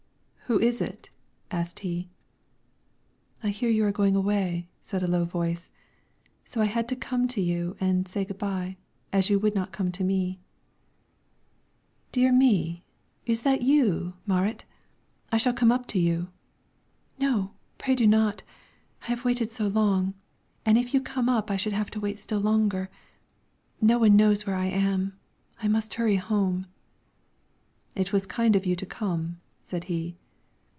"Who 0.51 0.59
is 0.59 0.81
it?" 0.81 1.09
asked 1.49 1.79
he. 1.79 2.09
"I 3.41 3.47
hear 3.51 3.69
you 3.69 3.85
are 3.85 3.91
going 3.93 4.17
away," 4.17 4.67
said 4.81 5.01
a 5.01 5.07
low 5.07 5.23
voice, 5.23 5.69
"so 6.43 6.59
I 6.59 6.65
had 6.65 6.89
to 6.89 6.95
come 6.97 7.25
to 7.29 7.39
you 7.39 7.77
and 7.79 8.05
say 8.05 8.25
good 8.25 8.37
by, 8.37 8.75
as 9.13 9.29
you 9.29 9.39
would 9.39 9.55
not 9.55 9.71
come 9.71 9.93
to 9.93 10.03
me." 10.03 10.41
"Dear 12.11 12.33
me! 12.33 12.83
Is 13.25 13.43
that 13.43 13.61
you, 13.61 14.15
Marit? 14.25 14.65
I 15.31 15.37
shall 15.37 15.53
come 15.53 15.71
up 15.71 15.87
to 15.87 15.99
you." 16.01 16.27
"No, 17.17 17.53
pray 17.77 17.95
do 17.95 18.05
not. 18.05 18.43
I 19.03 19.05
have 19.05 19.23
waited 19.23 19.49
so 19.51 19.67
long, 19.67 20.15
and 20.65 20.77
if 20.77 20.93
you 20.93 20.99
come 20.99 21.29
I 21.29 21.55
should 21.55 21.71
have 21.71 21.89
to 21.91 21.99
wait 22.01 22.17
still 22.19 22.41
longer; 22.41 22.89
no 23.79 23.97
one 23.99 24.17
knows 24.17 24.45
where 24.45 24.57
I 24.57 24.65
am 24.65 25.13
and 25.13 25.13
I 25.61 25.69
must 25.69 25.93
hurry 25.93 26.17
home." 26.17 26.67
"It 27.95 28.11
was 28.11 28.25
kind 28.25 28.57
of 28.57 28.65
you 28.65 28.75
to 28.75 28.85
come," 28.85 29.39
said 29.61 29.85
he. 29.85 30.17